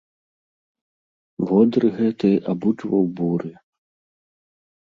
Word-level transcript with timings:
Водыр 1.49 1.83
гэты 1.99 2.31
абуджваў 2.55 3.03
буры. 3.21 3.51